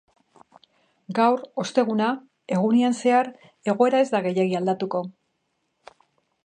[1.19, 2.07] Gaur, osteguna,
[2.57, 3.31] egunean zehar
[3.75, 5.05] egoera ez da gehiegi aldatuko.